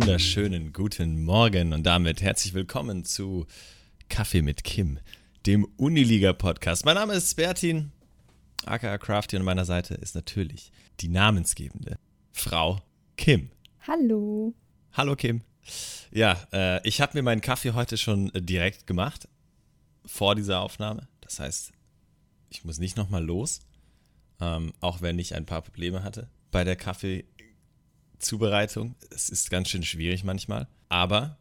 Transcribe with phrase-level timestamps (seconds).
[0.00, 3.46] wunderschönen guten Morgen und damit herzlich willkommen zu
[4.08, 5.00] Kaffee mit Kim,
[5.44, 6.84] dem Uniliga-Podcast.
[6.84, 7.90] Mein Name ist Bertin,
[8.64, 10.70] aka Crafty und an meiner Seite ist natürlich
[11.00, 11.98] die namensgebende
[12.30, 12.80] Frau
[13.16, 13.50] Kim.
[13.88, 14.54] Hallo.
[14.92, 15.40] Hallo Kim.
[16.12, 19.26] Ja, äh, ich habe mir meinen Kaffee heute schon äh, direkt gemacht,
[20.06, 21.08] vor dieser Aufnahme.
[21.22, 21.72] Das heißt,
[22.50, 23.62] ich muss nicht nochmal los,
[24.40, 26.76] ähm, auch wenn ich ein paar Probleme hatte bei der
[28.18, 28.94] Kaffeezubereitung.
[29.10, 31.38] Es ist ganz schön schwierig manchmal, aber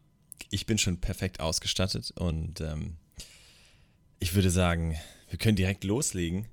[0.52, 2.98] ich bin schon perfekt ausgestattet und ähm,
[4.20, 4.95] ich würde sagen,
[5.30, 6.48] wir können direkt loslegen.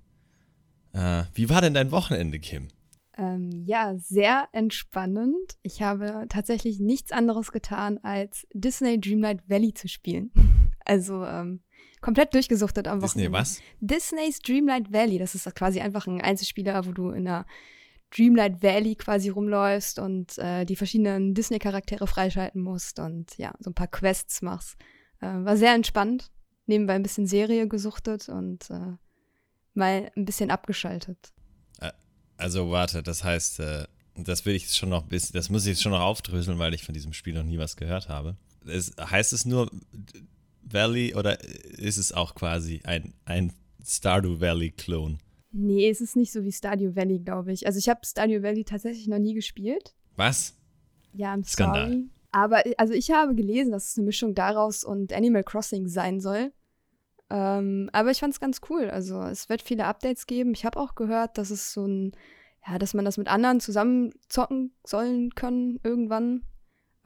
[0.92, 2.68] Äh, wie war denn dein Wochenende, Kim?
[3.16, 5.56] Ähm, ja, sehr entspannend.
[5.62, 10.30] Ich habe tatsächlich nichts anderes getan, als Disney Dreamlight Valley zu spielen.
[10.86, 11.60] Also ähm,
[12.02, 13.30] komplett durchgesuchtet am Wochenende.
[13.30, 13.62] Disney was?
[13.80, 15.16] Disney's Dreamlight Valley.
[15.16, 17.46] Das ist quasi einfach ein Einzelspieler, wo du in der
[18.16, 23.74] Dreamlight Valley quasi rumläufst und äh, die verschiedenen Disney-Charaktere freischalten musst und ja, so ein
[23.74, 24.76] paar Quests machst.
[25.20, 26.30] Äh, war sehr entspannt.
[26.66, 28.96] Nebenbei ein bisschen Serie gesuchtet und äh,
[29.74, 31.34] mal ein bisschen abgeschaltet.
[32.36, 33.84] Also warte, das heißt, äh,
[34.16, 36.84] das will ich schon noch bis, das muss ich jetzt schon noch aufdröseln, weil ich
[36.84, 38.36] von diesem Spiel noch nie was gehört habe.
[38.66, 39.70] Es, heißt es nur
[40.62, 43.52] Valley oder ist es auch quasi ein, ein
[43.84, 45.18] Stardew Valley-Klon?
[45.56, 47.64] Nee, es ist nicht so wie Stardew Valley, glaube ich.
[47.66, 49.94] Also ich habe Stardew Valley tatsächlich noch nie gespielt.
[50.16, 50.56] Was?
[51.12, 51.86] Ja, I'm Skandal.
[51.86, 52.08] sorry.
[52.32, 56.52] Aber also ich habe gelesen, dass es eine Mischung daraus und Animal Crossing sein soll.
[57.30, 58.90] Ähm, aber ich fand es ganz cool.
[58.90, 60.54] Also es wird viele Updates geben.
[60.54, 62.12] Ich habe auch gehört, dass es so ein,
[62.66, 66.42] ja, dass man das mit anderen zusammen zocken sollen können irgendwann.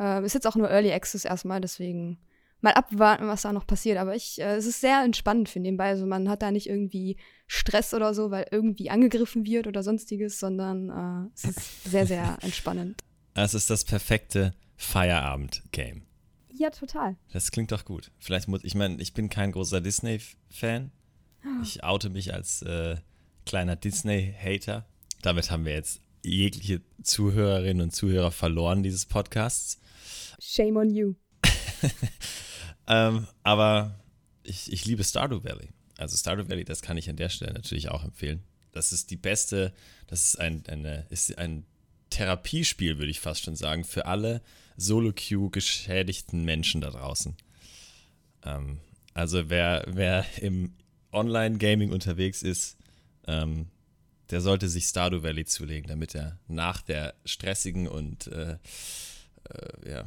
[0.00, 2.18] Äh, ist jetzt auch nur Early Access erstmal, deswegen
[2.60, 3.98] mal abwarten, was da noch passiert.
[3.98, 5.88] Aber ich, äh, es ist sehr entspannend für nebenbei.
[5.88, 10.38] Also man hat da nicht irgendwie Stress oder so, weil irgendwie angegriffen wird oder sonstiges,
[10.38, 13.02] sondern äh, es ist sehr, sehr entspannend.
[13.34, 16.02] Es ist das perfekte Feierabend-Game.
[16.52, 17.16] Ja, total.
[17.32, 18.10] Das klingt doch gut.
[18.18, 20.90] Vielleicht muss, ich meine, ich bin kein großer Disney-Fan.
[21.62, 22.96] Ich oute mich als äh,
[23.46, 24.86] kleiner Disney-Hater.
[25.22, 29.78] Damit haben wir jetzt jegliche Zuhörerinnen und Zuhörer verloren dieses Podcasts.
[30.40, 31.14] Shame on you.
[32.88, 33.94] ähm, aber
[34.42, 35.68] ich, ich liebe Stardew Valley.
[35.96, 38.42] Also Stardew Valley, das kann ich an der Stelle natürlich auch empfehlen.
[38.72, 39.72] Das ist die beste,
[40.06, 41.64] das ist ein, eine, ist ein
[42.10, 44.42] Therapiespiel, würde ich fast schon sagen, für alle
[44.76, 47.36] Solo-Queue geschädigten Menschen da draußen.
[48.44, 48.78] Ähm,
[49.14, 50.72] also wer, wer im
[51.12, 52.76] Online-Gaming unterwegs ist,
[53.26, 53.66] ähm,
[54.30, 58.58] der sollte sich Stardew Valley zulegen, damit er nach der stressigen und äh,
[59.50, 60.04] äh, ja,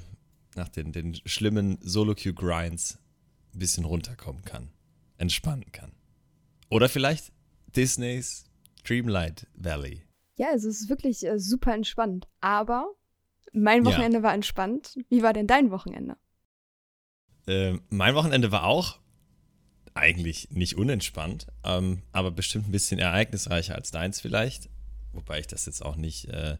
[0.55, 2.99] nach den, den schlimmen Solo-Queue-Grinds
[3.53, 4.69] ein bisschen runterkommen kann,
[5.17, 5.91] entspannen kann.
[6.69, 7.31] Oder vielleicht
[7.75, 8.45] Disneys
[8.83, 10.03] Dreamlight Valley.
[10.37, 12.27] Ja, also es ist wirklich äh, super entspannt.
[12.39, 12.93] Aber
[13.53, 14.23] mein Wochenende ja.
[14.23, 14.97] war entspannt.
[15.09, 16.17] Wie war denn dein Wochenende?
[17.47, 18.99] Äh, mein Wochenende war auch
[19.93, 24.69] eigentlich nicht unentspannt, ähm, aber bestimmt ein bisschen ereignisreicher als deins vielleicht.
[25.11, 26.57] Wobei ich das jetzt auch nicht äh,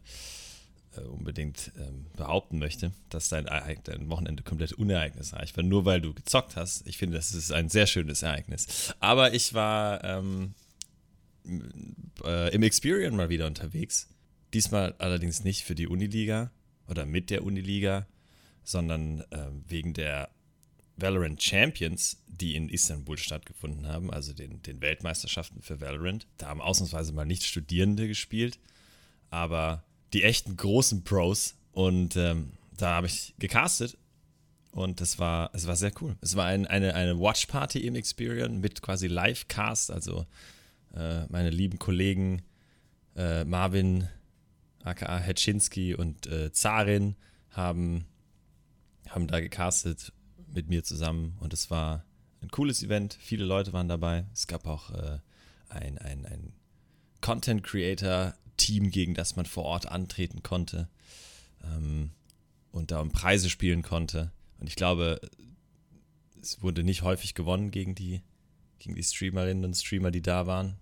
[0.96, 6.14] äh unbedingt ähm, behaupten möchte, dass dein, dein, Wochenende komplett unereignisreich war, nur weil du
[6.14, 6.88] gezockt hast.
[6.88, 8.94] Ich finde, das ist ein sehr schönes Ereignis.
[9.00, 10.54] Aber ich war ähm,
[12.24, 14.10] äh, im Experian mal wieder unterwegs.
[14.54, 16.52] Diesmal allerdings nicht für die Uniliga
[16.88, 18.06] oder mit der Uniliga,
[18.64, 20.30] sondern äh, wegen der
[20.98, 26.28] Valorant Champions, die in Istanbul stattgefunden haben, also den, den Weltmeisterschaften für Valorant.
[26.38, 28.60] Da haben ausnahmsweise mal nicht Studierende gespielt,
[29.30, 29.84] aber
[30.14, 31.56] die echten großen Pros.
[31.72, 33.98] Und ähm, da habe ich gecastet
[34.72, 36.16] und das war, es war sehr cool.
[36.22, 40.26] Es war ein, eine, eine Watch Party im Experian mit quasi Live-Cast, also
[40.96, 42.42] äh, meine lieben Kollegen
[43.16, 44.08] äh, Marvin,
[44.84, 47.16] aka Hetschinski und äh, Zarin
[47.52, 48.06] haben,
[49.10, 50.14] haben da gecastet
[50.54, 52.06] mit mir zusammen und es war
[52.42, 53.18] ein cooles Event.
[53.20, 54.26] Viele Leute waren dabei.
[54.34, 55.20] Es gab auch äh,
[55.70, 56.54] ein, ein, ein
[57.22, 60.88] Content Creator Team, gegen das man vor Ort antreten konnte
[61.64, 62.12] ähm,
[62.72, 64.32] und da um Preise spielen konnte.
[64.60, 65.20] Und ich glaube,
[66.42, 68.22] es wurde nicht häufig gewonnen gegen die,
[68.80, 70.76] gegen die Streamerinnen und Streamer, die da waren.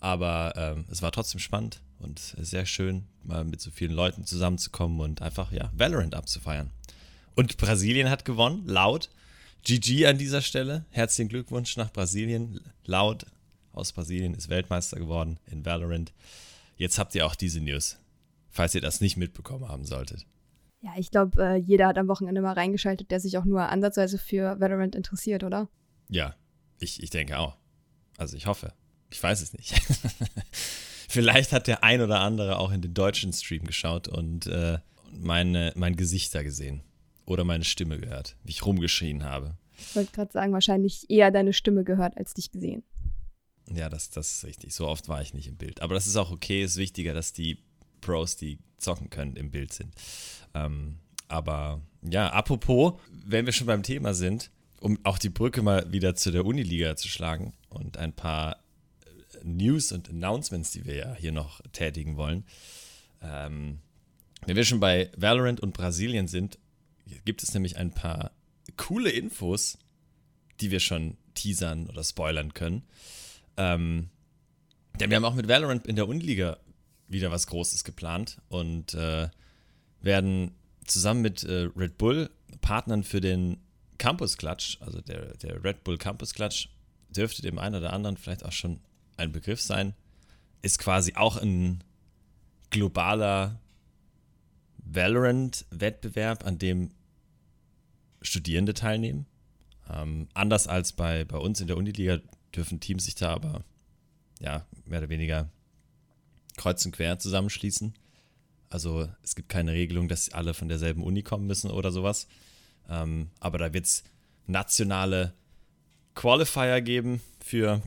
[0.00, 5.00] Aber ähm, es war trotzdem spannend und sehr schön, mal mit so vielen Leuten zusammenzukommen
[5.00, 6.70] und einfach, ja, Valorant abzufeiern.
[7.34, 9.10] Und Brasilien hat gewonnen, laut.
[9.64, 10.84] GG an dieser Stelle.
[10.90, 12.60] Herzlichen Glückwunsch nach Brasilien.
[12.84, 13.26] Laut
[13.72, 16.12] aus Brasilien ist Weltmeister geworden in Valorant.
[16.78, 17.98] Jetzt habt ihr auch diese News,
[18.48, 20.26] falls ihr das nicht mitbekommen haben solltet.
[20.80, 24.16] Ja, ich glaube, äh, jeder hat am Wochenende mal reingeschaltet, der sich auch nur ansatzweise
[24.16, 25.68] für Valorant interessiert, oder?
[26.08, 26.36] Ja,
[26.78, 27.56] ich, ich denke auch.
[28.16, 28.72] Also ich hoffe.
[29.10, 29.74] Ich weiß es nicht.
[31.08, 34.78] Vielleicht hat der ein oder andere auch in den deutschen Stream geschaut und, äh,
[35.10, 36.82] meine, mein Gesicht da gesehen.
[37.26, 39.56] Oder meine Stimme gehört, wie ich rumgeschrien habe.
[39.78, 42.84] Ich wollte gerade sagen, wahrscheinlich eher deine Stimme gehört als dich gesehen.
[43.74, 44.74] Ja, das, das ist richtig.
[44.74, 45.82] So oft war ich nicht im Bild.
[45.82, 46.62] Aber das ist auch okay.
[46.62, 47.58] Ist wichtiger, dass die
[48.00, 49.94] Pros, die zocken können, im Bild sind.
[50.54, 50.98] Ähm,
[51.28, 54.50] aber ja, apropos, wenn wir schon beim Thema sind,
[54.80, 58.56] um auch die Brücke mal wieder zu der Uniliga zu schlagen und ein paar
[59.04, 62.44] äh, News und Announcements, die wir ja hier noch tätigen wollen.
[63.20, 63.80] Ähm,
[64.46, 66.58] wenn wir schon bei Valorant und Brasilien sind,
[67.24, 68.30] gibt es nämlich ein paar
[68.76, 69.78] coole Infos,
[70.60, 72.82] die wir schon teasern oder spoilern können.
[73.58, 74.08] Ähm,
[74.98, 76.56] denn wir haben auch mit Valorant in der Uniliga
[77.08, 79.28] wieder was Großes geplant und äh,
[80.00, 80.52] werden
[80.86, 83.58] zusammen mit äh, Red Bull Partnern für den
[83.98, 86.68] Campus Clutch, also der, der Red Bull Campus Clutch,
[87.10, 88.80] dürfte dem einen oder anderen vielleicht auch schon
[89.16, 89.94] ein Begriff sein,
[90.62, 91.82] ist quasi auch ein
[92.70, 93.58] globaler
[94.78, 96.90] Valorant-Wettbewerb, an dem
[98.22, 99.26] Studierende teilnehmen.
[99.90, 102.18] Ähm, anders als bei, bei uns in der Uniliga
[102.54, 103.64] dürfen Teams sich da aber
[104.40, 105.48] ja, mehr oder weniger
[106.56, 107.94] kreuz und quer zusammenschließen.
[108.70, 112.28] Also es gibt keine Regelung, dass alle von derselben Uni kommen müssen oder sowas.
[112.88, 114.04] Ähm, aber da wird es
[114.46, 115.32] nationale
[116.14, 117.82] Qualifier geben für,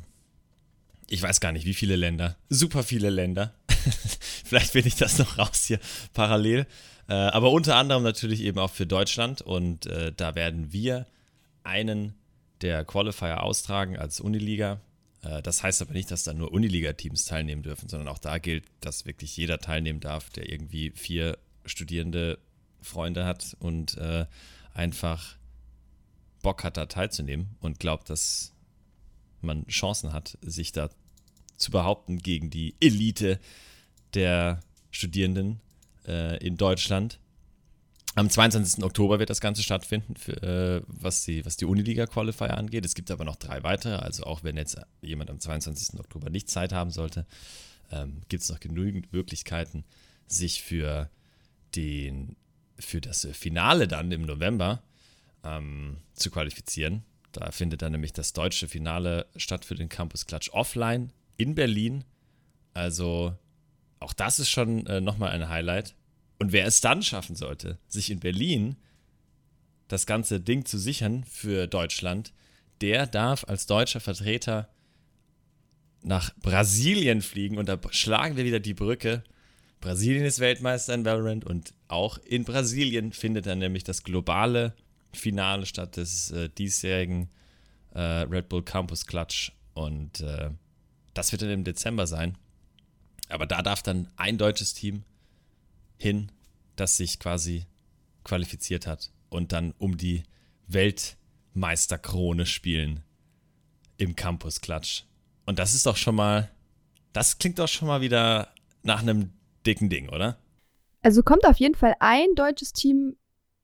[1.07, 2.37] ich weiß gar nicht, wie viele Länder.
[2.49, 3.53] Super viele Länder.
[4.45, 5.79] Vielleicht finde ich das noch raus hier
[6.13, 6.65] parallel.
[7.07, 9.41] Äh, aber unter anderem natürlich eben auch für Deutschland.
[9.41, 11.05] Und äh, da werden wir
[11.63, 12.15] einen
[12.61, 14.79] der Qualifier austragen als Uniliga.
[15.23, 18.65] Äh, das heißt aber nicht, dass da nur Uniliga-Teams teilnehmen dürfen, sondern auch da gilt,
[18.81, 22.39] dass wirklich jeder teilnehmen darf, der irgendwie vier studierende
[22.81, 24.25] Freunde hat und äh,
[24.73, 25.35] einfach
[26.41, 28.53] Bock hat, da teilzunehmen und glaubt, dass
[29.41, 30.89] man Chancen hat, sich da
[31.57, 33.39] zu behaupten gegen die Elite
[34.13, 35.61] der Studierenden
[36.07, 37.19] äh, in Deutschland.
[38.13, 38.83] Am 22.
[38.83, 42.85] Oktober wird das Ganze stattfinden, für, äh, was die, was die Uniliga-Qualifier angeht.
[42.85, 45.97] Es gibt aber noch drei weitere, also auch wenn jetzt jemand am 22.
[45.97, 47.25] Oktober nicht Zeit haben sollte,
[47.89, 49.85] ähm, gibt es noch genügend Möglichkeiten,
[50.27, 51.09] sich für,
[51.75, 52.35] den,
[52.77, 54.83] für das Finale dann im November
[55.45, 57.03] ähm, zu qualifizieren.
[57.31, 62.03] Da findet dann nämlich das deutsche Finale statt für den Campus Klatsch offline in Berlin.
[62.73, 63.35] Also
[63.99, 65.95] auch das ist schon äh, nochmal ein Highlight.
[66.41, 68.75] Und wer es dann schaffen sollte, sich in Berlin
[69.87, 72.33] das ganze Ding zu sichern für Deutschland,
[72.81, 74.67] der darf als deutscher Vertreter
[76.01, 77.59] nach Brasilien fliegen.
[77.59, 79.23] Und da schlagen wir wieder die Brücke.
[79.81, 84.73] Brasilien ist Weltmeister in Valorant und auch in Brasilien findet dann nämlich das globale
[85.13, 87.29] Finale statt des äh, diesjährigen
[87.93, 89.51] äh, Red Bull Campus Clutch.
[89.75, 90.49] Und äh,
[91.13, 92.35] das wird dann im Dezember sein.
[93.29, 95.03] Aber da darf dann ein deutsches Team
[96.01, 96.31] hin,
[96.75, 97.65] das sich quasi
[98.23, 100.23] qualifiziert hat und dann um die
[100.67, 103.03] Weltmeisterkrone spielen
[103.97, 105.03] im Campus Klatsch.
[105.45, 106.49] Und das ist doch schon mal,
[107.13, 108.53] das klingt doch schon mal wieder
[108.83, 109.31] nach einem
[109.65, 110.37] dicken Ding, oder?
[111.01, 113.15] Also kommt auf jeden Fall ein deutsches Team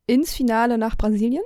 [0.06, 1.44] ins Finale nach Brasilien?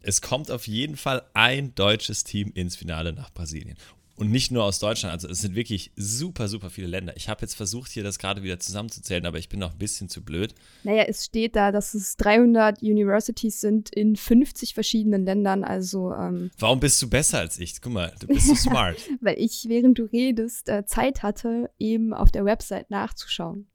[0.00, 3.76] Es kommt auf jeden Fall ein deutsches Team ins Finale nach Brasilien.
[4.20, 7.16] Und nicht nur aus Deutschland, also es sind wirklich super, super viele Länder.
[7.16, 10.10] Ich habe jetzt versucht, hier das gerade wieder zusammenzuzählen, aber ich bin noch ein bisschen
[10.10, 10.54] zu blöd.
[10.84, 16.12] Naja, es steht da, dass es 300 Universities sind in 50 verschiedenen Ländern, also.
[16.12, 17.80] Ähm Warum bist du besser als ich?
[17.80, 18.98] Guck mal, du bist so smart.
[19.22, 23.68] Weil ich, während du redest, äh, Zeit hatte, eben auf der Website nachzuschauen.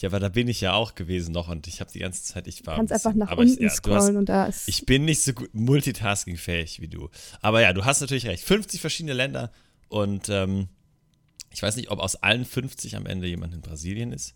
[0.00, 2.46] Ja, aber da bin ich ja auch gewesen noch und ich habe die ganze Zeit,
[2.46, 2.76] ich war.
[2.76, 4.68] Kannst einfach nach unten ich, ja, scrollen hast, und da ist.
[4.68, 7.08] Ich bin nicht so gut multitaskingfähig wie du.
[7.40, 8.44] Aber ja, du hast natürlich recht.
[8.44, 9.50] 50 verschiedene Länder
[9.90, 10.68] und ähm,
[11.50, 14.34] ich weiß nicht, ob aus allen 50 am Ende jemand in Brasilien ist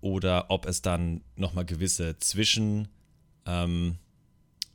[0.00, 2.88] oder ob es dann nochmal gewisse Zwischen
[3.46, 3.96] ähm,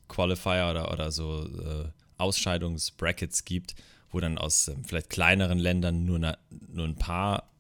[0.10, 3.76] oder, oder so äh, Ausscheidungsbrackets gibt,
[4.12, 6.38] wo dann aus ähm, vielleicht kleineren Ländern nur, na,
[6.68, 7.52] nur ein paar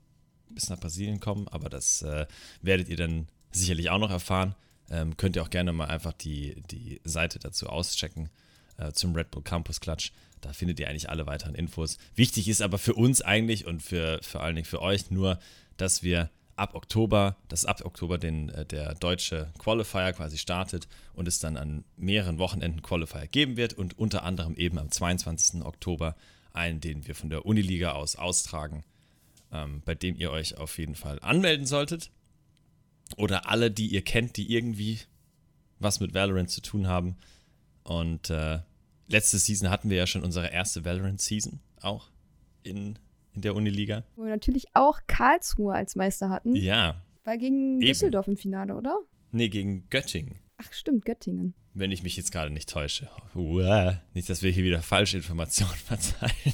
[0.49, 2.27] bis nach Brasilien kommen, aber das äh,
[2.61, 4.55] werdet ihr dann sicherlich auch noch erfahren.
[4.89, 8.29] Ähm, könnt ihr auch gerne mal einfach die, die Seite dazu auschecken
[8.93, 10.11] zum Red Bull Campus Clutch.
[10.41, 11.97] Da findet ihr eigentlich alle weiteren Infos.
[12.15, 15.39] Wichtig ist aber für uns eigentlich und für, vor allen Dingen für euch nur,
[15.77, 21.27] dass wir ab Oktober, dass ab Oktober den, äh, der deutsche Qualifier quasi startet und
[21.27, 25.63] es dann an mehreren Wochenenden Qualifier geben wird und unter anderem eben am 22.
[25.63, 26.15] Oktober
[26.51, 28.83] einen, den wir von der Uniliga aus austragen,
[29.51, 32.11] ähm, bei dem ihr euch auf jeden Fall anmelden solltet.
[33.17, 34.99] Oder alle, die ihr kennt, die irgendwie
[35.79, 37.17] was mit Valorant zu tun haben.
[37.83, 38.59] Und äh,
[39.07, 42.09] letzte Season hatten wir ja schon unsere erste Valorant-Season auch
[42.63, 42.97] in,
[43.33, 44.03] in der Uniliga.
[44.15, 46.55] Wo wir natürlich auch Karlsruhe als Meister hatten.
[46.55, 47.01] Ja.
[47.23, 47.87] War gegen Eben.
[47.87, 48.99] Düsseldorf im Finale, oder?
[49.31, 50.35] Nee, gegen Göttingen.
[50.57, 51.53] Ach, stimmt, Göttingen.
[51.73, 53.09] Wenn ich mich jetzt gerade nicht täusche.
[53.33, 56.53] Uah, nicht, dass wir hier wieder falsche Informationen verteilen.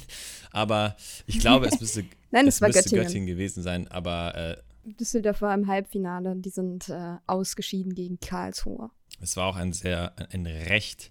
[0.50, 0.96] Aber
[1.26, 3.04] ich glaube, es müsste, Nein, es es war müsste Göttingen.
[3.04, 3.88] Göttingen gewesen sein.
[3.88, 4.56] Aber äh,
[4.98, 6.34] Düsseldorf war im Halbfinale.
[6.36, 8.90] Die sind äh, ausgeschieden gegen Karlsruhe.
[9.20, 11.10] es war auch ein sehr, ein recht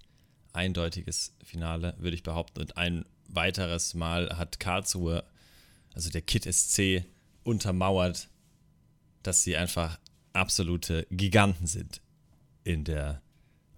[0.59, 2.59] eindeutiges Finale, würde ich behaupten.
[2.59, 5.23] Und ein weiteres Mal hat Karlsruhe,
[5.93, 7.05] also der Kit SC,
[7.43, 8.27] untermauert,
[9.23, 9.99] dass sie einfach
[10.33, 12.01] absolute Giganten sind
[12.63, 13.21] in der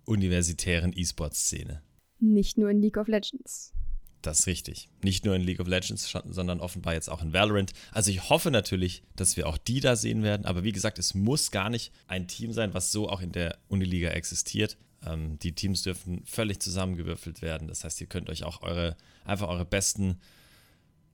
[0.05, 1.83] universitären E-Sport-Szene.
[2.19, 3.73] Nicht nur in League of Legends.
[4.21, 4.89] Das ist richtig.
[5.03, 7.73] Nicht nur in League of Legends, sondern offenbar jetzt auch in Valorant.
[7.91, 10.45] Also ich hoffe natürlich, dass wir auch die da sehen werden.
[10.45, 13.57] Aber wie gesagt, es muss gar nicht ein Team sein, was so auch in der
[13.67, 14.77] Uniliga existiert.
[15.05, 17.67] Ähm, die Teams dürfen völlig zusammengewürfelt werden.
[17.67, 20.19] Das heißt, ihr könnt euch auch eure, einfach eure besten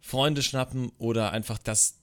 [0.02, 2.00] Freunde schnappen oder einfach das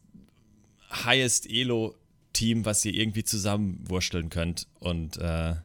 [0.90, 5.56] Highest Elo-Team, was ihr irgendwie zusammenwursteln könnt und äh,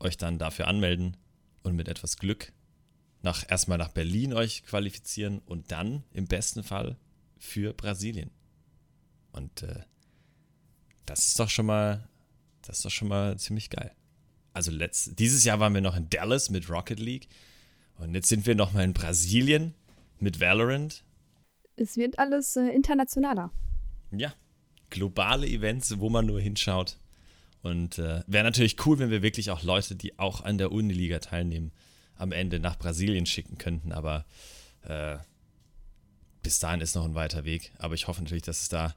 [0.00, 1.16] euch dann dafür anmelden
[1.62, 2.52] und mit etwas Glück
[3.22, 6.96] nach, erstmal nach Berlin euch qualifizieren und dann im besten Fall
[7.38, 8.30] für Brasilien.
[9.32, 9.84] Und äh,
[11.06, 12.08] das ist doch schon mal,
[12.62, 13.94] das ist doch schon mal ziemlich geil.
[14.52, 17.28] Also letzt, dieses Jahr waren wir noch in Dallas mit Rocket League
[17.96, 19.74] und jetzt sind wir noch mal in Brasilien
[20.18, 21.04] mit Valorant.
[21.76, 23.50] Es wird alles äh, internationaler.
[24.10, 24.34] Ja,
[24.90, 26.98] globale Events, wo man nur hinschaut.
[27.62, 31.18] Und äh, wäre natürlich cool, wenn wir wirklich auch Leute, die auch an der Uniliga
[31.20, 31.72] teilnehmen,
[32.16, 33.92] am Ende nach Brasilien schicken könnten.
[33.92, 34.26] Aber
[34.82, 35.16] äh,
[36.42, 37.72] bis dahin ist noch ein weiter Weg.
[37.78, 38.94] Aber ich hoffe natürlich, dass es da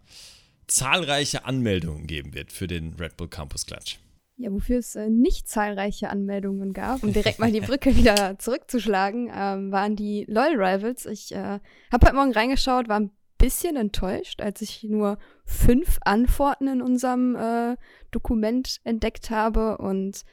[0.68, 3.98] zahlreiche Anmeldungen geben wird für den Red Bull Campus Klatsch.
[4.38, 9.32] Ja, wofür es äh, nicht zahlreiche Anmeldungen gab, um direkt mal die Brücke wieder zurückzuschlagen,
[9.34, 11.06] ähm, waren die LOL Rivals.
[11.06, 11.60] Ich äh,
[11.92, 17.36] habe heute Morgen reingeschaut, war ein bisschen enttäuscht, als ich nur fünf Antworten in unserem
[17.36, 17.78] äh,
[18.12, 19.78] Dokument entdeckt habe.
[19.78, 20.24] Und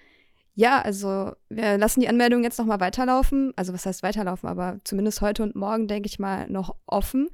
[0.55, 3.53] ja, also wir lassen die Anmeldung jetzt nochmal weiterlaufen.
[3.57, 7.29] Also was heißt weiterlaufen, aber zumindest heute und morgen, denke ich mal, noch offen.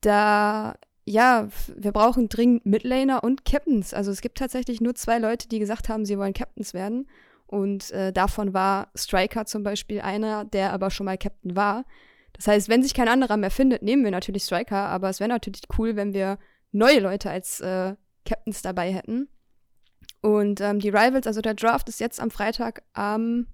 [0.00, 0.76] Da
[1.10, 3.92] ja, wir brauchen dringend Midlaner und Captains.
[3.92, 7.08] Also es gibt tatsächlich nur zwei Leute, die gesagt haben, sie wollen Captains werden.
[7.46, 11.84] Und äh, davon war Striker zum Beispiel einer, der aber schon mal Captain war.
[12.32, 15.28] Das heißt, wenn sich kein anderer mehr findet, nehmen wir natürlich Striker, aber es wäre
[15.28, 16.38] natürlich cool, wenn wir
[16.70, 19.28] neue Leute als äh, Captains dabei hätten.
[20.22, 23.48] Und ähm, die Rivals, also der Draft ist jetzt am Freitag am,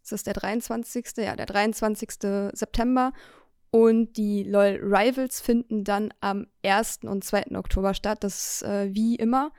[0.00, 1.06] ist das der 23.?
[1.16, 2.10] Ja, der 23.
[2.52, 3.12] September.
[3.74, 7.00] Und die LOL Rivals finden dann am 1.
[7.02, 7.56] und 2.
[7.56, 8.22] Oktober statt.
[8.22, 9.50] Das ist äh, wie immer.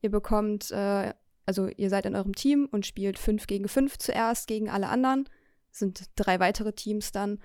[0.00, 1.12] Ihr bekommt, äh,
[1.44, 5.28] also ihr seid in eurem Team und spielt 5 gegen 5 zuerst gegen alle anderen.
[5.72, 7.40] Sind drei weitere Teams dann.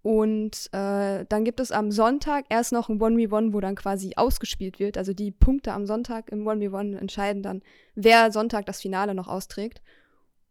[0.00, 4.78] Und äh, dann gibt es am Sonntag erst noch ein 1v1, wo dann quasi ausgespielt
[4.78, 4.96] wird.
[4.96, 7.60] Also die Punkte am Sonntag im 1v1 entscheiden dann,
[7.94, 9.82] wer Sonntag das Finale noch austrägt.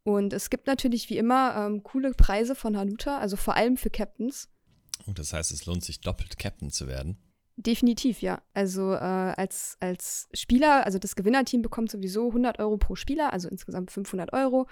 [0.04, 3.90] Und es gibt natürlich wie immer ähm, coole Preise von Hanuta, also vor allem für
[3.90, 4.52] Captains.
[5.05, 7.17] Und das heißt, es lohnt sich doppelt Captain zu werden.
[7.55, 8.41] Definitiv, ja.
[8.53, 13.48] Also äh, als, als Spieler, also das Gewinnerteam bekommt sowieso 100 Euro pro Spieler, also
[13.48, 14.67] insgesamt 500 Euro.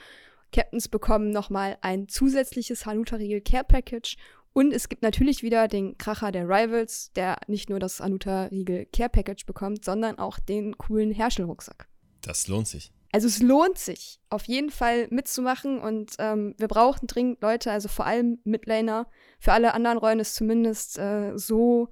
[0.51, 4.17] Captains bekommen nochmal ein zusätzliches Hanuta-Riegel Care Package.
[4.53, 9.09] Und es gibt natürlich wieder den Kracher der Rivals, der nicht nur das Hanuta-Riegel Care
[9.09, 11.87] Package bekommt, sondern auch den coolen Herschel-Rucksack.
[12.21, 12.91] Das lohnt sich.
[13.11, 17.89] Also es lohnt sich, auf jeden Fall mitzumachen und ähm, wir brauchen dringend Leute, also
[17.89, 19.07] vor allem Midlaner.
[19.39, 21.89] Für alle anderen Rollen ist zumindest äh, so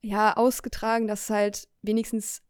[0.00, 2.42] ja ausgetragen, dass halt wenigstens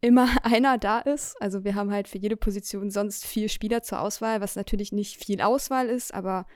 [0.00, 1.40] immer einer da ist.
[1.42, 5.22] Also wir haben halt für jede Position sonst vier Spieler zur Auswahl, was natürlich nicht
[5.22, 6.46] viel Auswahl ist, aber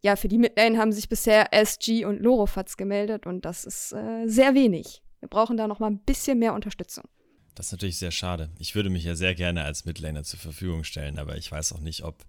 [0.00, 4.26] ja, für die Midlane haben sich bisher SG und Lorofatz gemeldet und das ist äh,
[4.26, 5.02] sehr wenig.
[5.20, 7.04] Wir brauchen da noch mal ein bisschen mehr Unterstützung.
[7.54, 8.50] Das ist natürlich sehr schade.
[8.58, 11.80] Ich würde mich ja sehr gerne als Midlaner zur Verfügung stellen, aber ich weiß auch
[11.80, 12.24] nicht, ob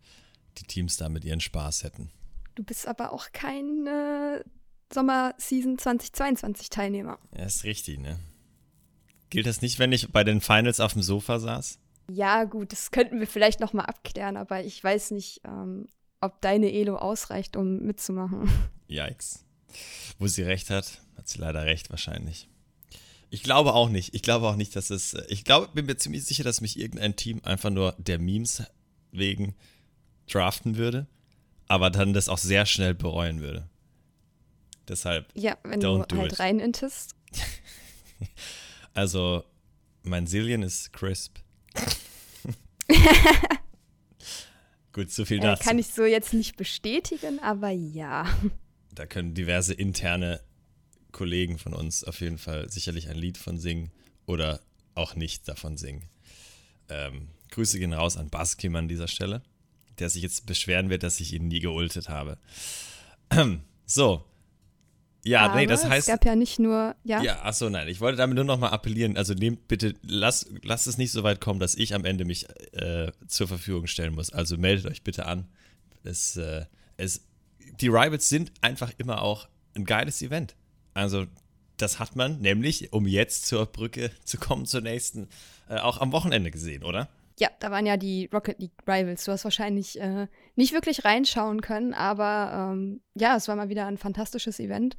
[0.58, 2.12] die Teams damit ihren Spaß hätten.
[2.53, 4.44] Du bist aber auch kein äh,
[4.94, 7.20] Sommer-Season 2022 Teilnehmer.
[7.36, 8.20] Ja, ist richtig, ne?
[9.29, 11.79] Gilt das nicht, wenn ich bei den Finals auf dem Sofa saß?
[12.10, 15.89] Ja, gut, das könnten wir vielleicht noch mal abklären, aber ich weiß nicht, ähm,
[16.22, 18.50] ob deine Elo ausreicht, um mitzumachen.
[18.88, 19.44] Yikes.
[20.20, 22.48] Wo sie recht hat, hat sie leider recht wahrscheinlich.
[23.29, 24.13] Ich glaube auch nicht.
[24.13, 25.15] Ich glaube auch nicht, dass es.
[25.29, 28.63] Ich glaube, bin mir ziemlich sicher, dass mich irgendein Team einfach nur der Memes
[29.12, 29.55] wegen
[30.27, 31.08] draften würde,
[31.67, 33.67] aber dann das auch sehr schnell bereuen würde.
[34.88, 36.39] Deshalb, Ja, wenn du halt it.
[36.39, 37.15] rein intest.
[38.94, 39.44] also,
[40.03, 41.38] mein Zillion ist crisp.
[44.94, 45.63] Gut, so viel Äh, dazu.
[45.63, 48.25] kann ich so jetzt nicht bestätigen, aber ja.
[48.94, 50.39] Da können diverse interne
[51.15, 53.89] Kollegen von uns auf jeden Fall sicherlich ein Lied von singen
[54.25, 54.60] oder
[54.95, 56.10] auch nicht davon singen.
[56.89, 59.41] Ähm, Grüße gehen raus an Baskim an dieser Stelle,
[59.98, 62.38] der sich jetzt beschweren wird, dass ich ihn nie geultet habe.
[63.88, 64.25] So.
[65.24, 66.07] Ja, Aber nee, das heißt.
[66.10, 67.22] Es gab ja nicht nur, ja.
[67.22, 67.88] Ja, achso, nein.
[67.88, 69.15] Ich wollte damit nur nochmal appellieren.
[69.15, 72.48] Also nehmt bitte, lasst, lasst es nicht so weit kommen, dass ich am Ende mich
[72.74, 74.31] äh, zur Verfügung stellen muss.
[74.31, 75.48] Also meldet euch bitte an.
[76.03, 76.65] Es, äh,
[76.98, 77.27] es,
[77.79, 80.55] die Rivals sind einfach immer auch ein geiles Event.
[80.96, 81.28] Also
[81.78, 85.28] das hat man nämlich, um jetzt zur Brücke zu kommen, zur nächsten,
[85.70, 87.10] äh, auch am Wochenende gesehen, oder?
[87.38, 89.25] Ja, da waren ja die Rocket League Rivals.
[89.25, 93.86] Du hast wahrscheinlich äh, nicht wirklich reinschauen können, aber ähm, ja, es war mal wieder
[93.88, 94.96] ein fantastisches Event.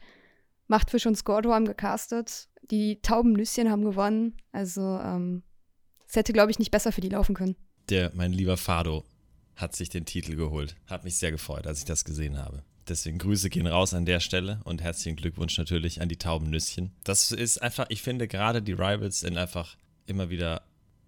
[0.66, 2.48] Machtfisch und Scordo haben gecastet.
[2.70, 4.36] Die Taubenlüschen haben gewonnen.
[4.52, 5.44] Also, ähm,
[6.06, 7.56] es hätte, glaube ich, nicht besser für die laufen können.
[7.88, 9.04] Der, mein lieber Fado,
[9.54, 10.76] hat sich den Titel geholt.
[10.86, 12.62] Hat mich sehr gefreut, als ich das gesehen habe.
[12.88, 16.92] Deswegen Grüße gehen raus an der Stelle und herzlichen Glückwunsch natürlich an die Taubennüsschen.
[17.04, 19.76] Das ist einfach, ich finde gerade die Rivals sind einfach
[20.06, 20.62] immer wieder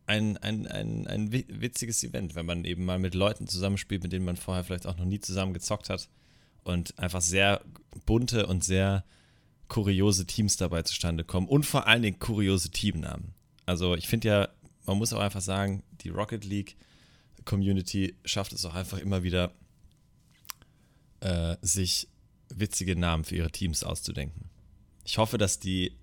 [0.07, 4.25] ein, ein, ein, ein witziges Event, wenn man eben mal mit Leuten zusammenspielt, mit denen
[4.25, 6.09] man vorher vielleicht auch noch nie zusammen gezockt hat
[6.65, 7.61] und einfach sehr
[8.07, 9.05] bunte und sehr
[9.69, 13.35] kuriose Teams dabei zustande kommen und vor allen Dingen kuriose Teamnamen.
[13.67, 14.49] Also ich finde ja,
[14.87, 16.77] man muss auch einfach sagen, die Rocket League
[17.45, 19.53] Community schafft es auch einfach immer wieder,
[21.21, 22.09] äh, sich
[22.55, 24.51] witzige Namen für ihre Teams auszudenken.
[25.05, 25.97] Ich hoffe, dass die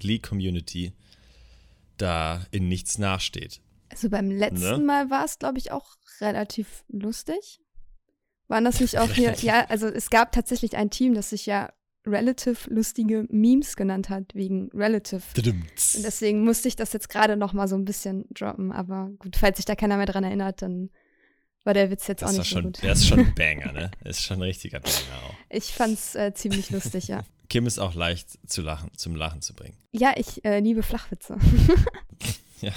[0.00, 0.92] League Community
[1.96, 3.60] da in nichts nachsteht.
[3.90, 4.78] Also beim letzten ne?
[4.78, 7.60] Mal war es, glaube ich, auch relativ lustig.
[8.48, 9.34] Waren das nicht auch hier?
[9.40, 11.72] ja, also es gab tatsächlich ein Team, das sich ja
[12.06, 15.22] relative lustige Memes genannt hat, wegen relative.
[15.36, 18.72] Und deswegen musste ich das jetzt gerade noch mal so ein bisschen droppen.
[18.72, 20.90] Aber gut, falls sich da keiner mehr dran erinnert, dann
[21.68, 22.82] war der Witz jetzt das auch nicht schon, so gut.
[22.82, 23.90] Der ist schon ein Banger, ne?
[24.02, 25.34] ist schon ein richtiger Banger auch.
[25.50, 27.24] Ich fand's äh, ziemlich lustig, ja.
[27.50, 29.76] Kim ist auch leicht zu lachen, zum Lachen zu bringen.
[29.92, 31.36] Ja, ich äh, liebe Flachwitze.
[32.62, 32.72] ja,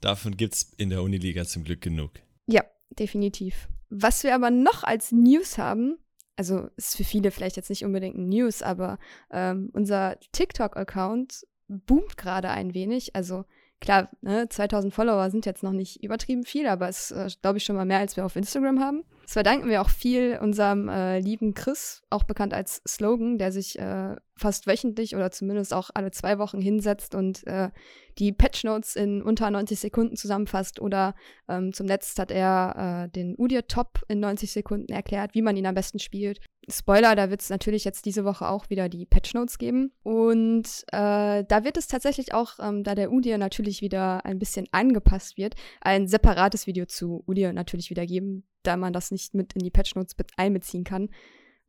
[0.00, 2.12] davon gibt's in der Uniliga zum Glück genug.
[2.46, 2.64] Ja,
[2.98, 3.68] definitiv.
[3.90, 5.98] Was wir aber noch als News haben,
[6.36, 8.98] also ist für viele vielleicht jetzt nicht unbedingt ein News, aber
[9.30, 13.14] ähm, unser TikTok-Account boomt gerade ein wenig.
[13.14, 13.44] Also
[13.80, 17.58] klar, ne, 2000 Follower sind jetzt noch nicht übertrieben viel, aber es ist, äh, glaube
[17.58, 19.04] ich, schon mal mehr, als wir auf Instagram haben.
[19.26, 23.76] Das verdanken wir auch viel unserem äh, lieben Chris, auch bekannt als Slogan, der sich
[23.76, 27.70] äh, fast wöchentlich oder zumindest auch alle zwei Wochen hinsetzt und äh,
[28.18, 30.80] die Patch Notes in unter 90 Sekunden zusammenfasst.
[30.80, 31.16] Oder
[31.48, 35.56] ähm, zum Letzt hat er äh, den Udir Top in 90 Sekunden erklärt, wie man
[35.56, 36.38] ihn am besten spielt.
[36.68, 39.92] Spoiler, da wird es natürlich jetzt diese Woche auch wieder die Patch Notes geben.
[40.04, 44.68] Und äh, da wird es tatsächlich auch, ähm, da der Udir natürlich wieder ein bisschen
[44.70, 49.52] angepasst wird, ein separates Video zu Udir natürlich wieder geben, da man das nicht mit
[49.54, 51.08] in die Patch Notes einbeziehen kann.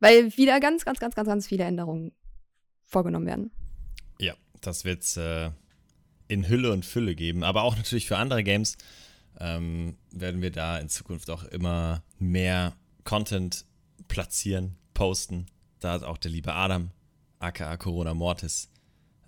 [0.00, 2.12] Weil wieder ganz, ganz, ganz, ganz, ganz viele Änderungen
[2.84, 3.50] vorgenommen werden.
[4.20, 5.50] Ja, das wird es äh,
[6.28, 7.42] in Hülle und Fülle geben.
[7.42, 8.76] Aber auch natürlich für andere Games
[9.40, 13.64] ähm, werden wir da in Zukunft auch immer mehr Content
[14.06, 15.46] platzieren, posten.
[15.80, 16.90] Da hat auch der liebe Adam,
[17.38, 18.70] aka Corona Mortis,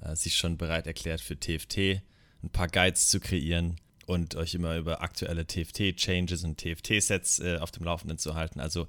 [0.03, 2.03] äh, sich schon bereit erklärt für TFT
[2.43, 7.71] ein paar Guides zu kreieren und euch immer über aktuelle TFT-Changes und TFT-Sets äh, auf
[7.71, 8.61] dem Laufenden zu halten.
[8.61, 8.83] Also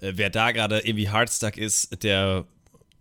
[0.00, 2.46] äh, wer da gerade irgendwie hardstuck ist, der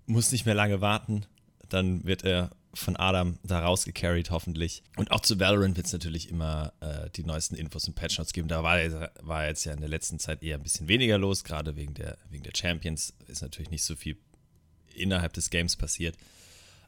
[0.05, 1.25] muss nicht mehr lange warten.
[1.69, 4.83] Dann wird er von Adam da rausgecarried, hoffentlich.
[4.95, 8.47] Und auch zu Valorant wird es natürlich immer äh, die neuesten Infos und Patchnotes geben.
[8.47, 8.77] Da war,
[9.21, 12.17] war jetzt ja in der letzten Zeit eher ein bisschen weniger los, gerade wegen der,
[12.29, 13.13] wegen der Champions.
[13.27, 14.17] Ist natürlich nicht so viel
[14.95, 16.17] innerhalb des Games passiert.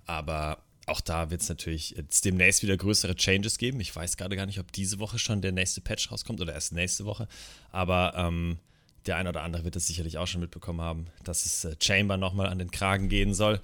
[0.05, 3.79] Aber auch da wird es natürlich jetzt demnächst wieder größere Changes geben.
[3.79, 6.73] Ich weiß gerade gar nicht, ob diese Woche schon der nächste Patch rauskommt oder erst
[6.73, 7.27] nächste Woche.
[7.71, 8.57] Aber ähm,
[9.05, 12.17] der eine oder andere wird es sicherlich auch schon mitbekommen haben, dass es äh, Chamber
[12.17, 13.61] nochmal an den Kragen gehen soll.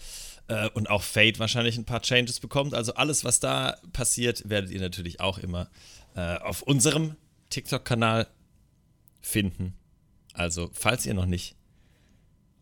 [0.47, 2.73] Äh, und auch Fate wahrscheinlich ein paar Changes bekommt.
[2.73, 5.69] Also alles, was da passiert, werdet ihr natürlich auch immer
[6.15, 7.15] äh, auf unserem
[7.49, 8.27] TikTok-Kanal
[9.21, 9.75] finden.
[10.33, 11.55] Also, falls ihr noch nicht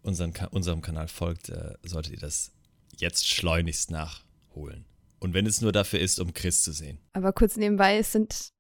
[0.02, 2.52] unseren, unserem Kanal folgt, äh, solltet ihr das
[2.98, 3.92] jetzt schleunigst
[4.58, 4.86] nachholen.
[5.20, 7.00] Und wenn es nur dafür ist, um Chris zu sehen.
[7.14, 8.54] Aber kurz nebenbei, es sind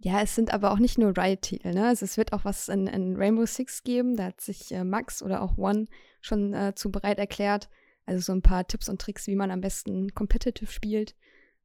[0.00, 1.88] ja, es sind aber auch nicht nur Riot-Titel, ne?
[1.88, 4.16] Also es wird auch was in, in, Rainbow Six geben.
[4.16, 5.88] Da hat sich äh, Max oder auch One
[6.20, 7.68] schon äh, zu bereit erklärt.
[8.06, 11.16] Also so ein paar Tipps und Tricks, wie man am besten competitive spielt.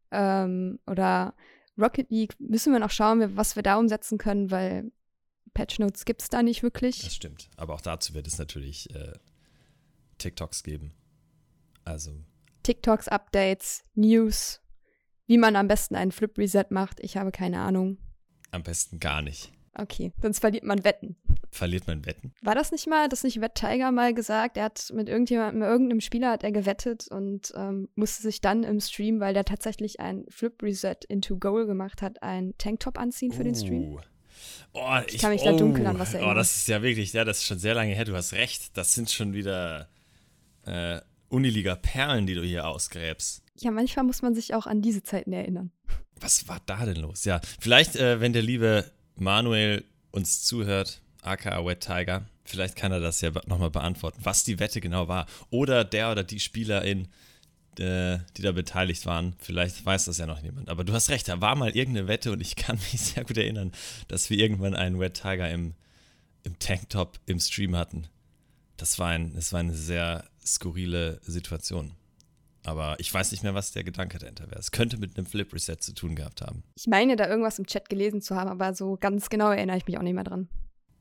[0.10, 1.36] Ähm, oder
[1.78, 4.92] Rocket League müssen wir noch schauen, was wir da umsetzen können, weil
[5.54, 7.04] Patch Notes gibt es da nicht wirklich.
[7.04, 7.52] Das stimmt.
[7.56, 9.14] Aber auch dazu wird es natürlich äh,
[10.18, 10.92] TikToks geben.
[11.86, 12.24] Also.
[12.64, 14.62] TikToks, Updates, News,
[15.28, 17.00] wie man am besten einen Flip Reset macht.
[17.02, 17.98] Ich habe keine Ahnung.
[18.52, 19.52] Am besten gar nicht.
[19.76, 21.16] Okay, sonst verliert man Wetten.
[21.50, 22.34] Verliert man Wetten?
[22.42, 24.58] War das nicht mal, das nicht Wett Tiger mal gesagt?
[24.58, 28.64] Er hat mit irgendjemandem, mit irgendeinem Spieler hat er gewettet und ähm, musste sich dann
[28.64, 33.32] im Stream, weil der tatsächlich ein Flip Reset into Goal gemacht hat, ein Tanktop anziehen
[33.32, 33.44] für uh.
[33.44, 33.94] den Stream.
[33.94, 34.00] Uh.
[34.74, 36.32] Oh, ich, ich, kann mich oh, da dunkel an was erinnern.
[36.32, 38.06] Oh, das ist ja wirklich, ja, das ist schon sehr lange her.
[38.06, 38.76] Du hast recht.
[38.76, 39.90] Das sind schon wieder
[40.66, 41.00] äh,
[41.34, 43.44] Uniliga-Perlen, die du hier ausgräbst.
[43.60, 45.72] Ja, manchmal muss man sich auch an diese Zeiten erinnern.
[46.20, 47.26] Was war da denn los?
[47.26, 53.00] Ja, vielleicht, äh, wenn der liebe Manuel uns zuhört, aka Wet Tiger, vielleicht kann er
[53.00, 55.26] das ja nochmal beantworten, was die Wette genau war.
[55.50, 57.08] Oder der oder die Spielerin,
[57.80, 59.36] äh, die da beteiligt waren.
[59.40, 60.70] Vielleicht weiß das ja noch niemand.
[60.70, 63.38] Aber du hast recht, da war mal irgendeine Wette und ich kann mich sehr gut
[63.38, 63.72] erinnern,
[64.08, 65.74] dass wir irgendwann einen Wet Tiger im,
[66.44, 68.08] im Tanktop im Stream hatten.
[68.78, 71.94] Das war, ein, das war eine sehr skurrile Situation.
[72.66, 74.60] Aber ich weiß nicht mehr, was der Gedanke dahinter wäre.
[74.60, 76.64] Es könnte mit einem Flip Reset zu tun gehabt haben.
[76.76, 79.86] Ich meine, da irgendwas im Chat gelesen zu haben, aber so ganz genau erinnere ich
[79.86, 80.48] mich auch nicht mehr dran.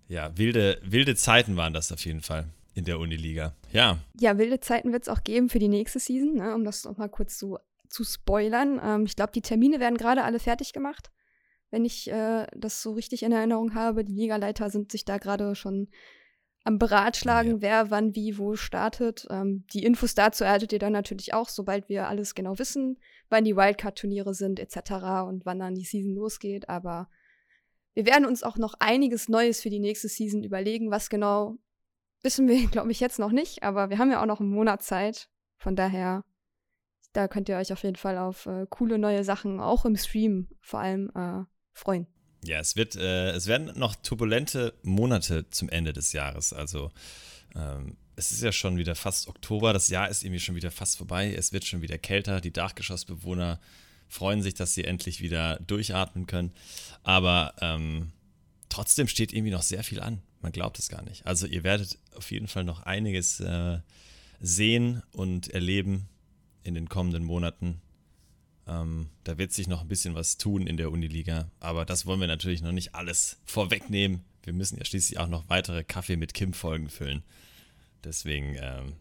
[0.09, 3.55] Ja, wilde, wilde Zeiten waren das auf jeden Fall in der Uniliga.
[3.73, 3.99] Ja.
[4.19, 7.09] Ja, wilde Zeiten wird es auch geben für die nächste Season, ne, um das nochmal
[7.09, 8.81] kurz so zu spoilern.
[8.83, 11.11] Ähm, ich glaube, die Termine werden gerade alle fertig gemacht,
[11.71, 14.05] wenn ich äh, das so richtig in Erinnerung habe.
[14.05, 15.89] Die Ligaleiter sind sich da gerade schon
[16.65, 17.61] am Beratschlagen, ja.
[17.61, 19.27] wer wann wie wo startet.
[19.31, 22.99] Ähm, die Infos dazu erhaltet ihr dann natürlich auch, sobald wir alles genau wissen,
[23.29, 24.93] wann die Wildcard-Turniere sind etc.
[25.27, 26.69] und wann dann die Season losgeht.
[26.69, 27.09] Aber
[27.95, 30.91] wir werden uns auch noch einiges Neues für die nächste Season überlegen.
[30.91, 31.59] Was genau
[32.23, 34.83] wissen wir, glaube ich, jetzt noch nicht, aber wir haben ja auch noch einen Monat
[34.83, 35.29] Zeit.
[35.59, 36.25] Von daher,
[37.13, 40.49] da könnt ihr euch auf jeden Fall auf äh, coole neue Sachen, auch im Stream
[40.61, 42.07] vor allem, äh, freuen.
[42.45, 46.53] Ja, es wird, äh, es werden noch turbulente Monate zum Ende des Jahres.
[46.53, 46.91] Also
[47.55, 50.99] ähm, es ist ja schon wieder fast Oktober, das Jahr ist irgendwie schon wieder fast
[50.99, 53.61] vorbei, es wird schon wieder kälter, die Dachgeschossbewohner
[54.09, 56.53] freuen sich, dass sie endlich wieder durchatmen können.
[57.03, 58.13] Aber ähm,
[58.69, 60.21] trotzdem steht irgendwie noch sehr viel an.
[60.41, 61.25] Man glaubt es gar nicht.
[61.27, 63.79] Also ihr werdet auf jeden Fall noch einiges äh,
[64.41, 66.09] sehen und erleben
[66.65, 67.81] in den kommenden Monaten.
[68.67, 72.21] Ähm, da wird sich noch ein bisschen was tun in der Uniliga, aber das wollen
[72.21, 74.25] wir natürlich noch nicht alles vorwegnehmen.
[74.43, 77.23] Wir müssen ja schließlich auch noch weitere Kaffee mit Kim-Folgen füllen.
[78.05, 78.97] Deswegen ähm,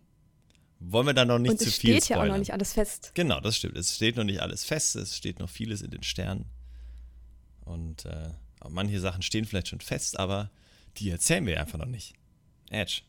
[0.79, 3.11] wollen wir da noch nicht zu viel Es steht ja auch noch nicht alles fest.
[3.13, 3.77] Genau, das stimmt.
[3.77, 6.45] Es steht noch nicht alles fest, es steht noch vieles in den Sternen.
[7.65, 8.29] Und äh,
[8.69, 10.49] manche Sachen stehen vielleicht schon fest, aber
[10.97, 12.13] die erzählen wir einfach noch nicht.
[12.69, 13.01] Edge.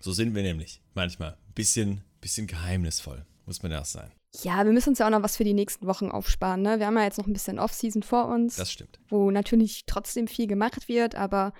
[0.00, 1.36] So sind wir nämlich manchmal.
[1.54, 4.10] Bisschen, bisschen geheimnisvoll, muss man ja auch sein.
[4.42, 6.62] Ja, wir müssen uns ja auch noch was für die nächsten Wochen aufsparen.
[6.62, 6.78] Ne?
[6.78, 8.56] Wir haben ja jetzt noch ein bisschen Off-Season vor uns.
[8.56, 8.98] Das stimmt.
[9.08, 11.52] Wo natürlich trotzdem viel gemacht wird, aber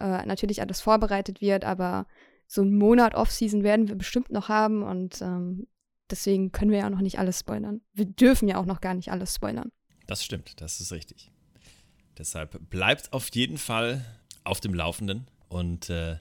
[0.00, 1.64] äh, natürlich alles vorbereitet wird.
[1.64, 2.06] Aber
[2.46, 5.68] so einen Monat Off-Season werden wir bestimmt noch haben und ähm,
[6.10, 7.82] deswegen können wir ja auch noch nicht alles spoilern.
[7.92, 9.70] Wir dürfen ja auch noch gar nicht alles spoilern.
[10.06, 11.30] Das stimmt, das ist richtig.
[12.16, 14.04] Deshalb bleibt auf jeden Fall
[14.42, 16.16] auf dem Laufenden und äh,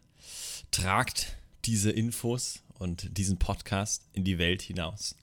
[0.69, 5.15] tragt diese Infos und diesen Podcast in die Welt hinaus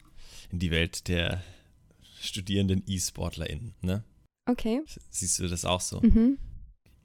[0.55, 1.43] in die Welt der
[2.21, 4.05] studierenden E-SportlerInnen, ne?
[4.47, 4.83] Okay.
[5.11, 6.01] Siehst du das auch so?
[6.01, 6.39] Mhm.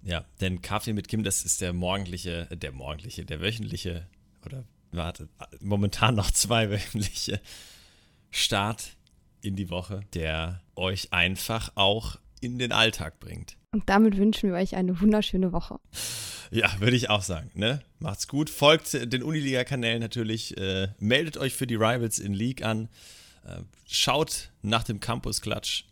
[0.03, 4.07] Ja, denn Kaffee mit Kim, das ist der morgendliche, äh, der morgendliche, der wöchentliche,
[4.45, 5.29] oder warte,
[5.61, 7.41] momentan noch zweiwöchentliche
[8.29, 8.95] Start
[9.41, 13.57] in die Woche, der euch einfach auch in den Alltag bringt.
[13.71, 15.79] Und damit wünschen wir euch eine wunderschöne Woche.
[16.51, 17.49] Ja, würde ich auch sagen.
[17.55, 17.81] Ne?
[17.97, 18.51] Macht's gut.
[18.51, 20.55] Folgt den Uniliga-Kanälen natürlich.
[20.57, 22.89] Äh, meldet euch für die Rivals in League an.
[23.45, 25.85] Äh, schaut nach dem Campus Klatsch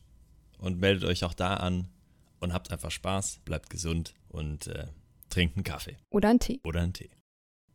[0.58, 1.88] und meldet euch auch da an
[2.40, 4.88] und habt einfach Spaß, bleibt gesund und äh,
[5.30, 5.98] trinkt einen Kaffee.
[6.10, 6.60] Oder einen Tee.
[6.64, 7.10] Oder einen Tee.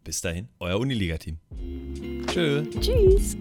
[0.05, 1.39] Bis dahin, euer Uniliga-Team.
[2.27, 2.65] Tschö.
[2.81, 3.37] Tschüss.